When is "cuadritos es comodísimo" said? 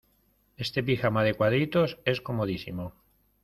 1.35-2.95